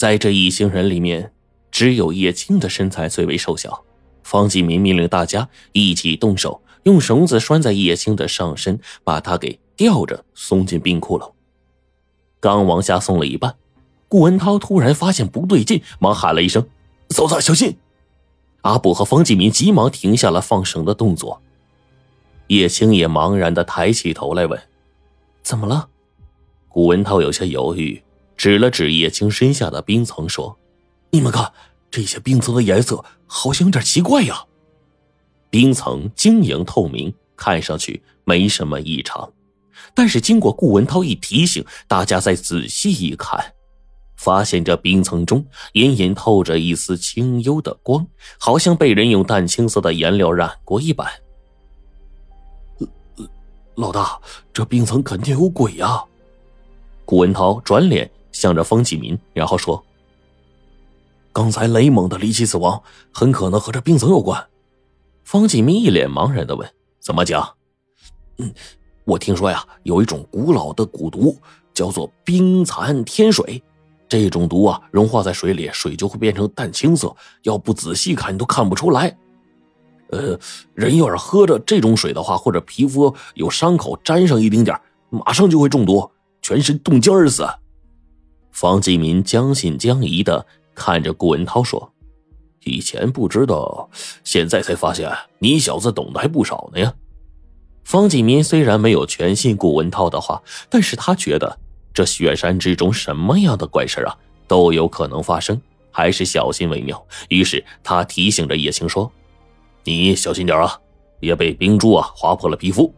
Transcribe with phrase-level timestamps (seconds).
[0.00, 1.30] 在这一行人里面，
[1.70, 3.84] 只有叶青的身材最为瘦小。
[4.22, 11.30] 方继民命令大家一起动手，用绳子拴在叶青的上身，把他给吊着送进冰窟窿。
[12.40, 13.56] 刚往下送了一半，
[14.08, 16.66] 顾文涛突然发现不对劲，忙喊了一声
[17.12, 17.76] ：“嫂子，小心！”
[18.64, 21.42] 阿布和方继民急忙停下了放绳的动作。
[22.46, 24.58] 叶青也茫然的抬起头来问
[25.44, 25.90] ：“怎么了？”
[26.70, 28.02] 顾文涛有些犹豫，
[28.40, 30.58] 指了指叶青身下的冰层，说
[31.12, 31.52] ：“你们看，
[31.90, 34.46] 这些冰层的颜色好像有点奇怪呀。”
[35.50, 39.30] 冰层晶莹透明，看上去没什么异常，
[39.94, 43.52] 但是经过顾文涛一提醒，大家再仔细一看，
[44.16, 45.44] 发现这冰层中
[45.74, 48.06] 隐隐透着一丝清幽的光，
[48.38, 51.06] 好像被人用淡青色的颜料染过一般。
[53.74, 54.18] 老大，
[54.50, 56.02] 这冰层肯定有鬼呀！
[57.04, 59.84] 顾文涛转脸向着方启民，然后说
[61.30, 62.82] ：“刚才雷猛的离奇死亡，
[63.12, 64.42] 很可能和这冰层有关。”
[65.24, 66.66] 方启民一脸茫然的问
[67.00, 67.46] ：“怎么讲
[68.40, 68.50] ？”“嗯，
[69.04, 71.36] 我听说呀，有一种古老的蛊毒，
[71.74, 73.62] 叫做冰蚕天水。
[74.08, 79.14] 这种毒啊，融化在水里，水就会变成淡青色，要不仔细看，你都看不出来。”
[80.08, 80.38] 呃，
[80.72, 84.80] 人要是喝着这种水的话，或者皮肤有伤口沾上一丁点
[85.10, 87.46] 马上就会中毒，全身冻僵而死。
[88.52, 91.92] 方继民将信将疑的看着顾文涛说
[92.64, 93.88] ：“以前不知道，
[94.24, 96.94] 现在才发现，你小子懂得还不少呢呀。”
[97.84, 101.58] 方继民虽然没有全信顾文涛的话，但是他觉得
[101.92, 107.04] 这雪山之中什么样的怪事啊都有可能发生，还是小心为妙。
[107.28, 109.10] 于是他提醒着叶青说。
[109.82, 110.78] 你小心点啊，
[111.18, 112.94] 别被冰珠啊划破了皮肤。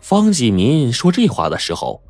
[0.00, 2.02] 方继民说这话的时候，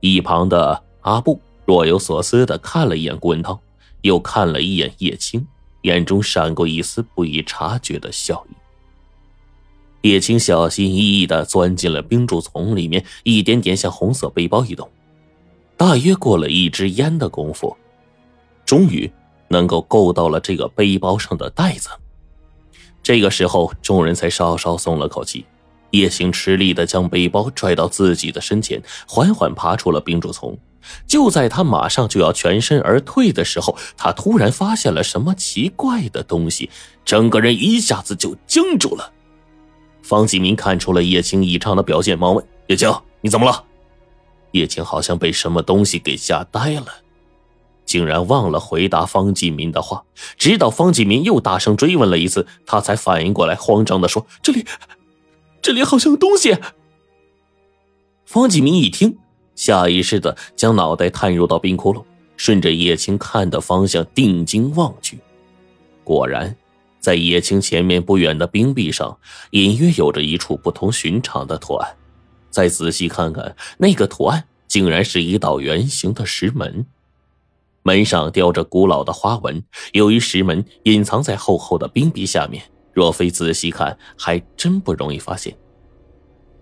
[0.00, 3.60] 一旁的阿布若有所思的看了一眼顾文涛，
[4.00, 5.46] 又看了一眼叶青，
[5.82, 10.08] 眼中闪过一丝不易察觉的笑意。
[10.08, 14.88] 叶青小心翼翼的钻进了冰柱丛里面，一点点向红色背包移动。
[15.76, 17.76] 大约过了一支烟的功夫，
[18.64, 19.12] 终于
[19.48, 21.90] 能够够到了这个背包上的袋子。
[23.02, 25.44] 这个时候，众人才稍稍松了口气。
[25.90, 30.58] 叶星吃力的将背包拽到自己的身前，缓缓爬出了冰柱丛。
[31.06, 36.70] 就在他马上就要全身而退的时候，他突然发现了什么奇怪的东西，
[37.04, 39.12] 整个人一下子就僵住了。
[40.02, 42.90] 方继民看出了叶青异常的表现，忙问：“叶青，
[43.20, 43.64] 你怎么了？”
[44.52, 46.86] 叶青好像被什么东西给吓呆了。
[47.84, 50.04] 竟然忘了回答方继民的话，
[50.36, 54.66] 直到方继民又大声追问了一次，他才反应过来，慌张的说：“这里，
[55.62, 56.56] 这里好像有东西。”
[58.26, 59.18] 方继民一听，
[59.58, 62.04] 下意识的将脑袋探入到冰窟窿，
[62.36, 65.18] 顺着叶青看的方向定睛望去，
[66.04, 66.54] 果然，
[67.00, 69.18] 在叶青前面不远的冰壁上，
[69.50, 71.96] 隐约有着一处不同寻常的图案。
[72.50, 76.86] 再仔细看看，那个图案竟然是一道圆形的石门。
[77.82, 79.60] 门上雕着古老的花纹，
[79.92, 85.52] 由于石门隐藏在厚厚的冰壁下面，若非仔细看，还真不容易发现。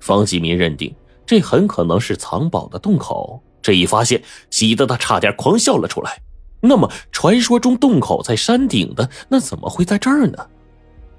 [0.00, 0.94] 方继民认定
[1.26, 6.22] 这很可能是藏宝的洞口，这一发现，喜得他差点狂笑了出来。
[6.60, 10.48] 那么，传说中洞口在山顶的，那怎么会在这儿呢？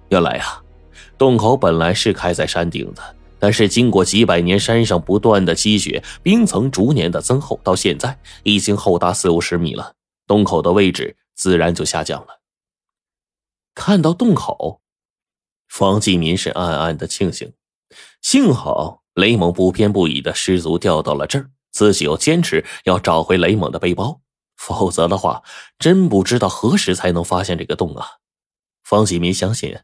[0.10, 0.62] 原来呀，
[1.18, 3.16] 洞口本来是开在山顶的。
[3.40, 9.94] 但是经过几百年山上不断的积雪，冰层逐年的增厚，到现在已经厚达四五十米了，
[10.26, 12.40] 洞口的位置自然就下降了。
[13.76, 14.82] 看到洞口，
[15.68, 17.54] 方继民是暗暗的庆幸，
[18.24, 24.22] 幸好雷猛不偏不倚的失足掉到了这儿，自己又坚持要找回雷猛的背包，
[24.56, 25.42] 否则的话，
[25.80, 28.06] 真不知道何时才能发现这个洞啊！
[28.84, 29.76] 方继民相信，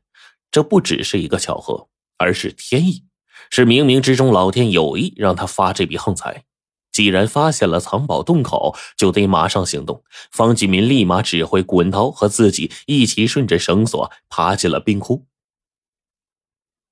[0.52, 1.88] 这不只是一个巧合，
[2.20, 3.06] 而是天意。
[3.50, 6.46] 是冥冥之中，老天有意让他发这笔横财。
[6.92, 10.04] 既然发现了藏宝洞口，就得马上行动。
[10.32, 15.25] 方继民立马指挥顾文涛和自己一起顺着绳索爬进了冰窟。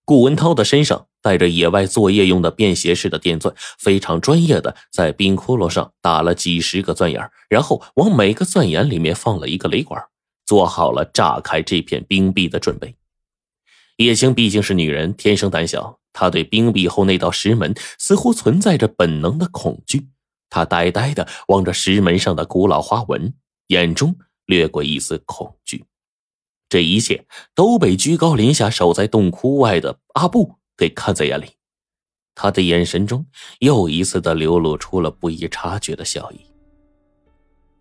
[0.03, 10.03] 顾文涛的身上带着野外作业用的便携式的电钻，非常专业的在冰窟窿上打了几十个钻眼，然后往每个钻眼里面放了一个雷管，
[10.45, 12.95] 做好了炸开这片冰壁的准备。
[13.97, 15.99] 叶青毕竟是女人，天生胆小。
[16.13, 20.07] 她对冰壁后那道石门似乎存在着本能的恐惧。
[20.49, 23.33] 她呆呆的望着石门上的古老花纹，
[23.67, 25.85] 眼中掠过一丝恐惧。
[26.67, 31.45] 这一切都被居高临下守在洞窟外的阿布给看在眼里。
[32.33, 33.25] 他的眼神中
[33.59, 36.39] 又一次的流露出了不易察觉的笑意。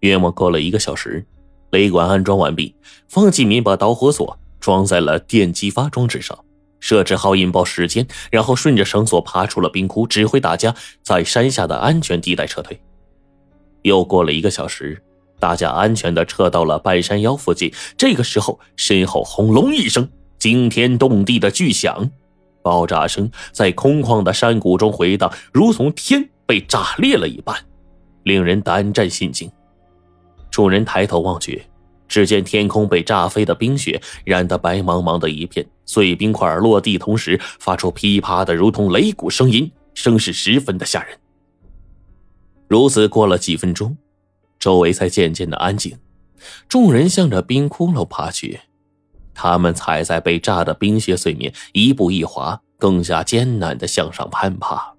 [0.01, 1.25] 约莫过了一个小时，
[1.71, 2.75] 雷管安装完毕，
[3.09, 6.39] 方继民把导火索装在了电击发装置上，
[6.81, 12.81] 设置好引爆时间，然后顺着绳索爬出了冰窟，指挥大家在山下的安全地带撤退。
[13.83, 15.03] 又过了一个小时，
[15.39, 17.73] 大家安全的撤到了半山腰附近。
[17.97, 22.11] 这个时候，身后轰隆一声惊天动地的巨响，
[22.63, 27.57] 爆炸声在空旷的山谷中回荡，如同天被炸裂了一般，
[28.25, 29.51] 令人胆战心惊。
[30.51, 31.63] 众人抬头望去，
[32.09, 41.17] 只见天空被炸飞的冰雪染得白茫茫的一片，碎冰块落地同时发出噼啪的如同擂鼓声音，声势十分的吓人。
[42.69, 43.97] 如此过了几分钟，
[44.59, 45.97] 周围才渐渐的安静。
[46.69, 48.61] 众人向着冰窟窿爬去，
[49.43, 54.93] 他们踩在被炸的冰屑碎面，一步一滑，更加艰难的向上攀爬。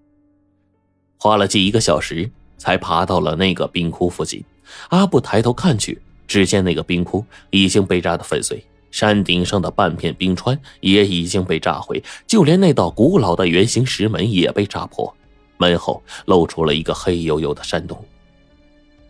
[1.19, 2.27] 花了近一个小时，
[2.57, 4.43] 才爬到了那个冰窟附近。
[4.89, 15.15] 阿布抬头看去，只见那个冰窟已经被炸得粉碎，山顶上的半片冰川也已经被炸毁，就连那道古老的圆形石门也被炸破，
[15.57, 18.03] 门后露出了一个黑黝黝的山洞。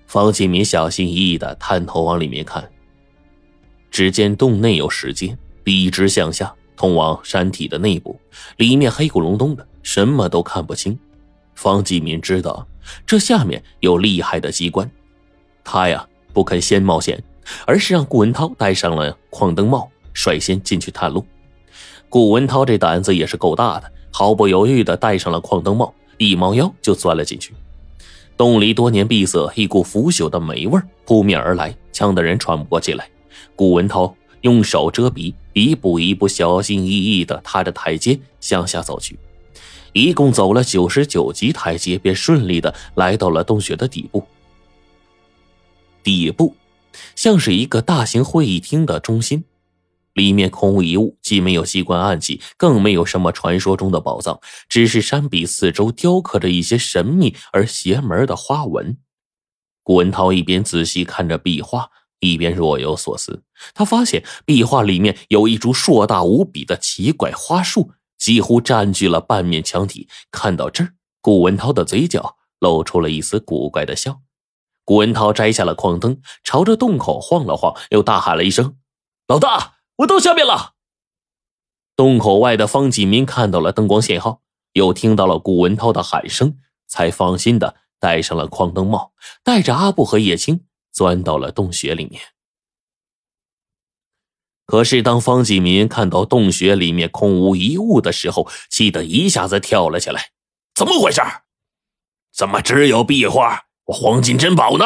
[0.07, 2.69] 方启民小心翼翼地探头往里面看，
[3.92, 8.20] 只见洞内有石阶，笔直向下通往山体的内部，
[8.58, 10.98] 里面黑咕隆咚的，什么都看不清。
[11.54, 12.66] 方继民知道
[13.06, 14.90] 这下面有厉害的机关。
[15.64, 17.22] 他呀不肯先冒险，
[17.68, 21.24] 而是让顾文涛戴上了矿灯帽，率先进去探路。
[22.10, 27.54] 顾文涛这胆子也是够大的，毫不犹豫地戴上了矿灯帽，一猫腰就钻了进去。
[28.36, 33.08] 洞里多年闭塞，一股腐朽的霉味扑面而来，呛得人喘不过气来。
[33.56, 39.18] 顾文涛用手遮鼻，一步一步小心翼翼地踏着台阶向下走去。
[39.94, 44.26] 一共走了九十九级台阶，便顺利地来到了洞穴的底部。
[46.02, 46.56] 底部
[47.16, 49.44] 像是一个大型会议厅的中心，
[50.14, 54.40] 里面空无一物，既没有机关暗器，更没有什么传说中的宝藏，
[54.70, 58.98] 只是山壁四周雕刻着一些神秘而邪门的花纹。
[59.84, 61.90] 顾文涛一边仔细看着壁画，
[62.22, 63.44] 一边若有所思。
[63.74, 70.08] 他发现壁画里面有一株硕大无比的奇怪花树，几乎占据了半面墙体。
[70.32, 74.22] 看到这儿，顾文涛的嘴角露出了一丝古怪的笑。
[74.84, 78.78] 顾文涛摘下了矿灯，朝着洞口晃了晃，又大喊了一声
[79.28, 80.74] ：“老大，我到下面了！”
[81.96, 84.42] 洞口外的方继民看到了灯光信号，
[84.74, 86.58] 又听到了顾文涛的喊声，
[86.88, 89.14] 才放心的戴上了矿灯帽，
[89.44, 92.22] 带着阿布和叶青钻到了洞穴里面。
[94.66, 100.30] 可是，当方继民看到洞穴里面空无一物的时候，气得一下子跳了起来
[100.74, 101.22] ：“怎么回事？
[102.34, 104.86] 怎么只有壁画？”我黄金珍宝呢？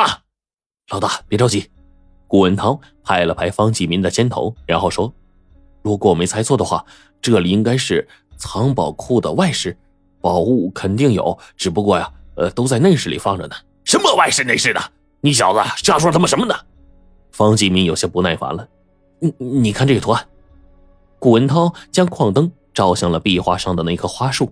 [0.89, 1.69] 老大，别着急。
[2.27, 5.13] 顾文涛拍了拍方继民的肩头，然后说
[5.83, 6.83] ：“如果我没猜错的话，
[7.21, 9.77] 这里应该是藏宝库的外室，
[10.19, 13.55] 宝物肯定有，只不过呀，呃，都在内室里放着呢。
[13.83, 14.91] 什么外室内室的？
[15.25, 16.55] 你小子瞎说他妈什么呢？”
[17.33, 18.67] 方继民有些不耐烦了。
[19.19, 20.25] 你你看这个图案。
[21.17, 24.51] 顾文涛将矿灯照向了壁画上的那棵花树。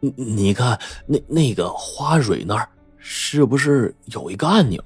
[0.00, 2.68] 你你看那那个花蕊那儿。
[2.98, 4.82] 是不是有一个按钮？